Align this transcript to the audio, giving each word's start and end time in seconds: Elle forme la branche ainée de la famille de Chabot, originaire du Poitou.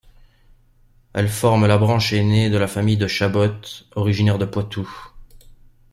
Elle 1.13 1.29
forme 1.29 1.67
la 1.67 1.77
branche 1.77 2.11
ainée 2.11 2.49
de 2.49 2.57
la 2.57 2.65
famille 2.65 2.97
de 2.97 3.05
Chabot, 3.05 3.53
originaire 3.95 4.39
du 4.39 4.47
Poitou. 4.47 4.91